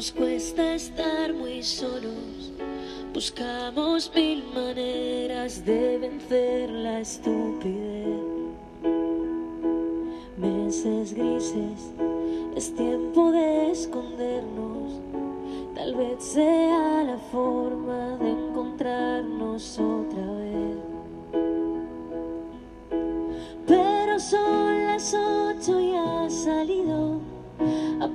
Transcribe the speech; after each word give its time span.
nos 0.00 0.12
cuesta 0.12 0.76
estar 0.76 1.34
muy 1.34 1.62
solos. 1.62 2.54
Buscamos 3.12 4.10
mil 4.14 4.42
maneras 4.54 5.62
de 5.62 5.98
vencer 5.98 6.70
la 6.70 7.00
estupidez. 7.00 8.16
Meses 10.38 11.12
grises, 11.12 11.92
es 12.56 12.74
tiempo 12.74 13.30
de 13.30 13.72
escondernos. 13.72 15.02
Tal 15.74 15.94
vez 15.94 16.24
sea 16.24 17.04
la 17.04 17.18
forma 17.30 17.69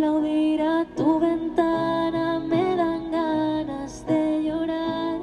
Aplaudir 0.00 0.62
a 0.62 0.86
tu 0.96 1.20
ventana 1.20 2.40
me 2.40 2.74
dan 2.74 3.10
ganas 3.10 4.06
de 4.06 4.44
llorar. 4.44 5.20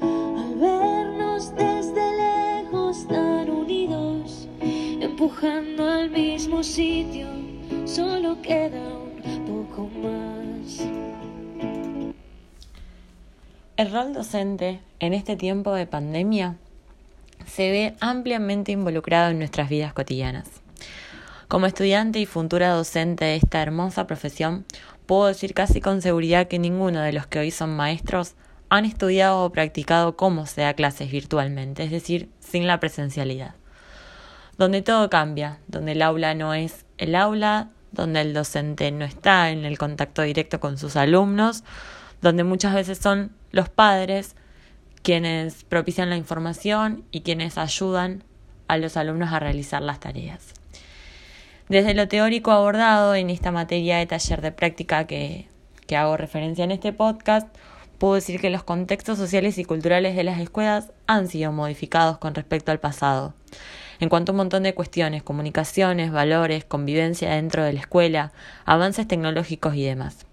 Al 0.00 0.54
vernos 0.54 1.54
desde 1.54 2.04
lejos 2.16 3.06
tan 3.06 3.50
unidos, 3.50 4.48
empujando 4.62 5.86
al 5.86 6.08
mismo 6.08 6.62
sitio, 6.62 7.28
solo 7.84 8.40
queda 8.40 8.80
un 9.26 9.44
poco 9.44 9.90
más. 10.00 10.80
El 13.76 13.92
rol 13.92 14.14
docente 14.14 14.80
en 15.00 15.12
este 15.12 15.36
tiempo 15.36 15.74
de 15.74 15.86
pandemia 15.86 16.56
se 17.44 17.70
ve 17.70 17.94
ampliamente 18.00 18.72
involucrado 18.72 19.32
en 19.32 19.38
nuestras 19.38 19.68
vidas 19.68 19.92
cotidianas. 19.92 20.59
Como 21.50 21.66
estudiante 21.66 22.20
y 22.20 22.26
futura 22.26 22.70
docente 22.70 23.24
de 23.24 23.34
esta 23.34 23.60
hermosa 23.60 24.06
profesión, 24.06 24.64
puedo 25.06 25.26
decir 25.26 25.52
casi 25.52 25.80
con 25.80 26.00
seguridad 26.00 26.46
que 26.46 26.60
ninguno 26.60 27.00
de 27.00 27.12
los 27.12 27.26
que 27.26 27.40
hoy 27.40 27.50
son 27.50 27.74
maestros 27.74 28.36
han 28.68 28.84
estudiado 28.84 29.42
o 29.42 29.50
practicado 29.50 30.16
cómo 30.16 30.46
se 30.46 30.60
da 30.60 30.74
clases 30.74 31.10
virtualmente, 31.10 31.82
es 31.82 31.90
decir, 31.90 32.30
sin 32.38 32.68
la 32.68 32.78
presencialidad. 32.78 33.56
Donde 34.58 34.80
todo 34.80 35.10
cambia, 35.10 35.58
donde 35.66 35.90
el 35.90 36.02
aula 36.02 36.36
no 36.36 36.54
es 36.54 36.86
el 36.98 37.16
aula, 37.16 37.70
donde 37.90 38.20
el 38.20 38.32
docente 38.32 38.92
no 38.92 39.04
está 39.04 39.50
en 39.50 39.64
el 39.64 39.76
contacto 39.76 40.22
directo 40.22 40.60
con 40.60 40.78
sus 40.78 40.94
alumnos, 40.94 41.64
donde 42.22 42.44
muchas 42.44 42.74
veces 42.74 42.98
son 42.98 43.32
los 43.50 43.68
padres 43.68 44.36
quienes 45.02 45.64
propician 45.64 46.10
la 46.10 46.16
información 46.16 47.02
y 47.10 47.22
quienes 47.22 47.58
ayudan 47.58 48.22
a 48.68 48.76
los 48.76 48.96
alumnos 48.96 49.32
a 49.32 49.40
realizar 49.40 49.82
las 49.82 49.98
tareas. 49.98 50.59
Desde 51.70 51.94
lo 51.94 52.08
teórico 52.08 52.50
abordado 52.50 53.14
en 53.14 53.30
esta 53.30 53.52
materia 53.52 53.98
de 53.98 54.06
taller 54.06 54.40
de 54.40 54.50
práctica 54.50 55.06
que, 55.06 55.46
que 55.86 55.96
hago 55.96 56.16
referencia 56.16 56.64
en 56.64 56.72
este 56.72 56.92
podcast, 56.92 57.46
puedo 57.98 58.14
decir 58.14 58.40
que 58.40 58.50
los 58.50 58.64
contextos 58.64 59.18
sociales 59.18 59.56
y 59.56 59.64
culturales 59.64 60.16
de 60.16 60.24
las 60.24 60.40
escuelas 60.40 60.90
han 61.06 61.28
sido 61.28 61.52
modificados 61.52 62.18
con 62.18 62.34
respecto 62.34 62.72
al 62.72 62.80
pasado. 62.80 63.34
En 64.00 64.08
cuanto 64.08 64.32
a 64.32 64.34
un 64.34 64.38
montón 64.38 64.64
de 64.64 64.74
cuestiones, 64.74 65.22
comunicaciones, 65.22 66.10
valores, 66.10 66.64
convivencia 66.64 67.30
dentro 67.36 67.62
de 67.62 67.74
la 67.74 67.80
escuela, 67.82 68.32
avances 68.64 69.06
tecnológicos 69.06 69.76
y 69.76 69.84
demás. 69.84 70.26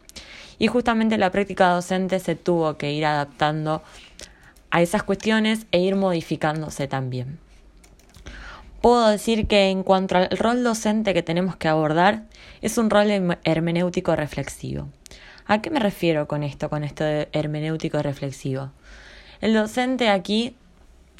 Y 0.57 0.65
justamente 0.65 1.19
la 1.19 1.29
práctica 1.29 1.69
docente 1.69 2.17
se 2.17 2.35
tuvo 2.35 2.77
que 2.77 2.93
ir 2.93 3.05
adaptando 3.05 3.83
a 4.71 4.81
esas 4.81 5.03
cuestiones 5.03 5.67
e 5.71 5.81
ir 5.81 5.97
modificándose 5.97 6.87
también 6.87 7.37
puedo 8.81 9.07
decir 9.07 9.47
que 9.47 9.69
en 9.69 9.83
cuanto 9.83 10.17
al 10.17 10.29
rol 10.37 10.63
docente 10.63 11.13
que 11.13 11.23
tenemos 11.23 11.55
que 11.55 11.67
abordar, 11.67 12.23
es 12.61 12.77
un 12.77 12.89
rol 12.89 13.37
hermenéutico 13.43 14.15
reflexivo. 14.15 14.89
¿A 15.45 15.61
qué 15.61 15.69
me 15.69 15.79
refiero 15.79 16.27
con 16.27 16.43
esto, 16.43 16.69
con 16.69 16.83
esto 16.83 17.03
de 17.03 17.29
hermenéutico 17.31 18.01
reflexivo? 18.01 18.71
El 19.41 19.53
docente 19.53 20.09
aquí 20.09 20.55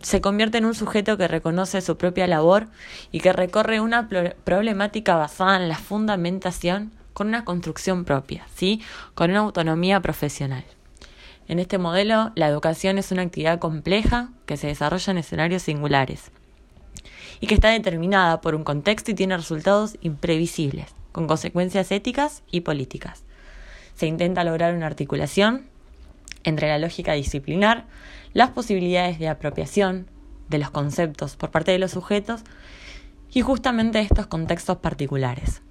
se 0.02 0.22
convierte 0.22 0.58
en 0.58 0.66
un 0.66 0.76
sujeto 0.76 1.18
que 1.18 1.28
reconoce 1.28 1.82
su 1.82 1.98
propia 1.98 2.28
labor 2.28 2.68
y 3.12 3.20
que 3.20 3.34
recorre 3.34 3.80
una 3.80 4.10
problemática 4.44 5.16
basada 5.16 5.58
en 5.58 5.70
la 5.70 5.78
fundamentación 5.78 6.92
con 7.14 7.28
una 7.28 7.46
construcción 7.46 8.06
propia, 8.06 8.46
¿sí? 8.54 8.82
Con 9.16 9.32
una 9.32 9.40
autonomía 9.40 10.02
profesional. 10.02 10.66
En 11.48 11.60
este 11.60 11.78
modelo, 11.78 12.32
la 12.36 12.48
educación 12.48 12.98
es 12.98 13.12
una 13.12 13.24
actividad 13.24 13.60
compleja 13.60 14.30
que 14.46 14.58
se 14.58 14.68
desarrolla 14.68 15.12
en 15.12 15.18
escenarios 15.18 15.64
singulares 15.64 16.32
y 17.40 17.48
que 17.48 17.56
está 17.56 17.70
determinada 17.70 18.42
por 18.42 18.56
un 18.56 18.64
contexto 18.64 19.12
y 19.12 19.16
tiene 19.16 19.38
resultados 19.38 19.98
imprevisibles, 20.02 20.94
con 21.12 21.28
consecuencias 21.28 21.92
éticas 21.92 22.44
y 22.52 22.62
políticas. 22.62 23.24
Se 23.96 24.08
intenta 24.08 24.44
lograr 24.44 24.76
una 24.76 24.86
articulación 24.86 25.66
entre 26.44 26.68
la 26.68 26.78
lógica 26.78 27.14
disciplinar, 27.14 27.86
las 28.34 28.52
posibilidades 28.52 29.20
de 29.20 29.28
apropiación 29.28 30.08
de 30.50 30.60
los 30.60 30.70
conceptos 30.70 31.36
por 31.36 31.52
parte 31.52 31.72
de 31.72 31.80
los 31.80 31.92
sujetos 31.92 32.42
y 33.32 33.42
justamente 33.42 34.00
estos 34.00 34.28
contextos 34.28 34.78
particulares. 34.78 35.62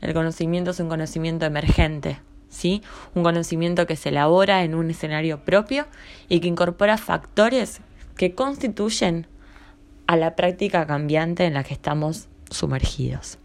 El 0.00 0.14
conocimiento 0.14 0.72
es 0.72 0.80
un 0.80 0.88
conocimiento 0.88 1.46
emergente, 1.46 2.20
¿sí? 2.48 2.82
Un 3.14 3.22
conocimiento 3.22 3.86
que 3.86 3.96
se 3.96 4.10
elabora 4.10 4.62
en 4.62 4.74
un 4.74 4.90
escenario 4.90 5.44
propio 5.44 5.86
y 6.28 6.40
que 6.40 6.48
incorpora 6.48 6.98
factores 6.98 7.80
que 8.16 8.34
constituyen 8.34 9.26
a 10.08 10.16
la 10.16 10.34
práctica 10.34 10.86
cambiante 10.86 11.44
en 11.44 11.54
la 11.54 11.62
que 11.62 11.74
estamos 11.74 12.28
sumergidos. 12.50 13.38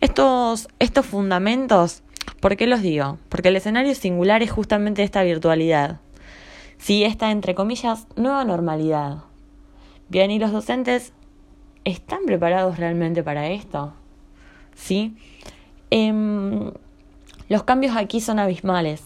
Estos, 0.00 0.68
estos 0.80 1.06
fundamentos, 1.06 2.02
¿por 2.40 2.56
qué 2.56 2.66
los 2.66 2.82
digo? 2.82 3.18
Porque 3.28 3.48
el 3.48 3.56
escenario 3.56 3.94
singular 3.94 4.42
es 4.42 4.50
justamente 4.50 5.04
esta 5.04 5.22
virtualidad. 5.22 6.00
Sí, 6.76 7.04
esta, 7.04 7.30
entre 7.30 7.54
comillas, 7.54 8.08
nueva 8.16 8.44
normalidad. 8.44 9.18
Bien, 10.08 10.32
¿y 10.32 10.40
los 10.40 10.50
docentes 10.50 11.12
están 11.84 12.24
preparados 12.26 12.78
realmente 12.78 13.22
para 13.22 13.48
esto? 13.48 13.94
¿Sí? 14.74 15.16
Em, 15.90 16.72
los 17.48 17.62
cambios 17.62 17.96
aquí 17.96 18.20
son 18.20 18.40
abismales. 18.40 19.04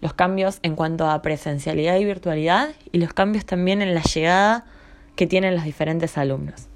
Los 0.00 0.14
cambios 0.14 0.60
en 0.62 0.76
cuanto 0.76 1.10
a 1.10 1.20
presencialidad 1.20 1.96
y 1.98 2.04
virtualidad 2.04 2.70
y 2.92 2.98
los 2.98 3.12
cambios 3.12 3.44
también 3.44 3.82
en 3.82 3.94
la 3.94 4.02
llegada 4.02 4.66
que 5.16 5.26
tienen 5.26 5.54
los 5.54 5.64
diferentes 5.64 6.18
alumnos. 6.18 6.68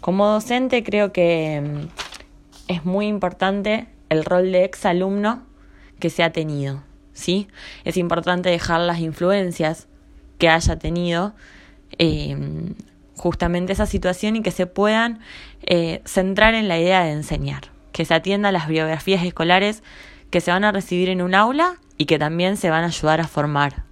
Como 0.00 0.26
docente 0.26 0.84
creo 0.84 1.12
que 1.12 1.62
mm, 1.62 1.88
es 2.68 2.84
muy 2.84 3.06
importante 3.06 3.86
el 4.08 4.24
rol 4.24 4.52
de 4.52 4.64
exalumno 4.64 5.42
que 5.98 6.10
se 6.10 6.22
ha 6.22 6.32
tenido, 6.32 6.82
¿sí? 7.12 7.48
Es 7.84 7.96
importante 7.96 8.50
dejar 8.50 8.80
las 8.80 8.98
influencias 9.00 9.86
que 10.38 10.48
haya 10.48 10.78
tenido 10.78 11.34
em, 11.98 12.74
justamente 13.16 13.72
esa 13.72 13.86
situación 13.86 14.36
y 14.36 14.42
que 14.42 14.50
se 14.50 14.66
puedan 14.66 15.20
eh, 15.62 16.02
centrar 16.04 16.54
en 16.54 16.68
la 16.68 16.78
idea 16.78 17.04
de 17.04 17.12
enseñar, 17.12 17.70
que 17.92 18.04
se 18.04 18.14
atienda 18.14 18.50
a 18.50 18.52
las 18.52 18.68
biografías 18.68 19.24
escolares 19.24 19.82
que 20.30 20.40
se 20.40 20.50
van 20.50 20.64
a 20.64 20.72
recibir 20.72 21.08
en 21.08 21.22
un 21.22 21.34
aula 21.34 21.76
y 21.96 22.06
que 22.06 22.18
también 22.18 22.56
se 22.56 22.70
van 22.70 22.84
a 22.84 22.88
ayudar 22.88 23.20
a 23.20 23.28
formar. 23.28 23.84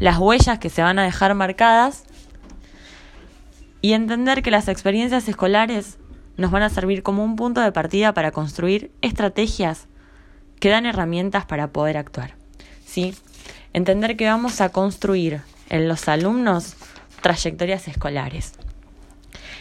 Las 0.00 0.18
huellas 0.18 0.58
que 0.58 0.70
se 0.70 0.82
van 0.82 0.98
a 0.98 1.04
dejar 1.04 1.34
marcadas 1.34 2.04
y 3.80 3.92
entender 3.92 4.42
que 4.42 4.50
las 4.50 4.68
experiencias 4.68 5.28
escolares 5.28 5.98
nos 6.36 6.50
van 6.50 6.62
a 6.62 6.70
servir 6.70 7.02
como 7.02 7.24
un 7.24 7.36
punto 7.36 7.60
de 7.60 7.72
partida 7.72 8.14
para 8.14 8.30
construir 8.30 8.90
estrategias 9.00 9.86
que 10.60 10.70
dan 10.70 10.86
herramientas 10.86 11.46
para 11.46 11.68
poder 11.68 11.96
actuar. 11.96 12.34
¿Sí? 12.84 13.14
Entender 13.72 14.16
que 14.16 14.26
vamos 14.26 14.60
a 14.60 14.70
construir 14.70 15.40
en 15.68 15.88
los 15.88 16.08
alumnos 16.08 16.76
trayectorias 17.22 17.88
escolares. 17.88 18.52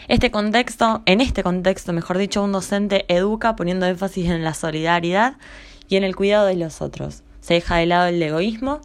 Este 0.07 0.31
contexto, 0.31 1.01
en 1.05 1.19
este 1.19 1.41
contexto, 1.43 1.91
mejor 1.91 2.17
dicho, 2.17 2.43
un 2.43 2.51
docente 2.51 3.05
educa 3.07 3.55
poniendo 3.55 3.87
énfasis 3.87 4.29
en 4.29 4.43
la 4.43 4.53
solidaridad 4.53 5.37
y 5.89 5.95
en 5.95 6.03
el 6.03 6.15
cuidado 6.15 6.45
de 6.45 6.55
los 6.55 6.81
otros. 6.81 7.23
Se 7.41 7.55
deja 7.55 7.77
de 7.77 7.87
lado 7.87 8.07
el 8.07 8.21
egoísmo 8.21 8.81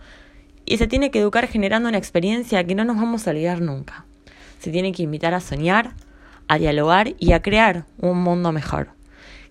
y 0.65 0.79
se 0.79 0.87
tiene 0.87 1.11
que 1.11 1.21
educar 1.21 1.47
generando 1.47 1.89
una 1.89 1.99
experiencia 1.99 2.65
que 2.65 2.75
no 2.75 2.85
nos 2.85 2.97
vamos 2.97 3.27
a 3.27 3.31
olvidar 3.31 3.61
nunca 3.61 4.07
se 4.61 4.71
tiene 4.71 4.93
que 4.93 5.03
invitar 5.03 5.33
a 5.33 5.41
soñar, 5.41 5.95
a 6.47 6.59
dialogar 6.59 7.15
y 7.19 7.33
a 7.33 7.41
crear 7.41 7.87
un 7.99 8.23
mundo 8.23 8.53
mejor. 8.53 8.91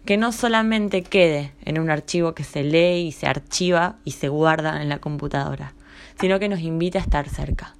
Que 0.05 0.17
no 0.17 0.31
solamente 0.31 1.01
quede 1.01 1.51
en 1.65 1.79
un 1.79 1.89
archivo 1.89 2.33
que 2.33 2.43
se 2.43 2.63
lee 2.63 3.07
y 3.07 3.11
se 3.11 3.25
archiva 3.27 3.97
y 4.05 4.11
se 4.11 4.29
guarda 4.29 4.81
en 4.81 4.87
la 4.87 4.99
computadora, 4.99 5.73
sino 6.19 6.39
que 6.39 6.47
nos 6.47 6.59
invite 6.59 6.99
a 6.99 7.01
estar 7.01 7.27
cerca. 7.27 7.75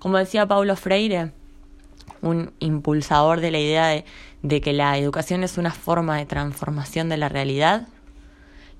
Como 0.00 0.18
decía 0.18 0.46
Paulo 0.46 0.74
Freire, 0.74 1.30
un 2.20 2.52
impulsador 2.58 3.40
de 3.40 3.52
la 3.52 3.60
idea 3.60 3.86
de, 3.86 4.04
de 4.42 4.60
que 4.60 4.72
la 4.72 4.98
educación 4.98 5.44
es 5.44 5.58
una 5.58 5.70
forma 5.70 6.16
de 6.16 6.26
transformación 6.26 7.08
de 7.08 7.18
la 7.18 7.28
realidad, 7.28 7.86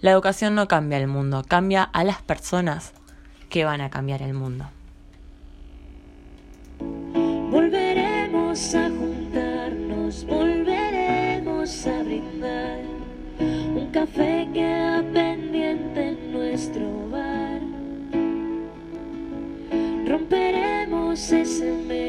la 0.01 0.11
educación 0.11 0.57
no 0.57 0.67
cambia 0.67 0.99
el 0.99 1.07
mundo, 1.07 1.45
cambia 1.47 1.85
a 1.85 2.03
las 2.03 2.21
personas 2.21 2.93
que 3.49 3.65
van 3.65 3.81
a 3.81 3.91
cambiar 3.91 4.21
el 4.21 4.35
mundo. 4.35 4.69
A 8.73 8.89
juntarnos, 8.89 10.25
volveremos 10.25 11.87
a 11.87 12.03
brindar 12.03 12.81
un 13.39 13.91
café 13.93 14.49
que 14.55 15.05
pendiente 15.13 16.17
nuestro 16.33 16.83
hogar. 16.89 17.61
Romperemos 20.07 21.31
ese 21.31 21.73
metro 21.87 22.04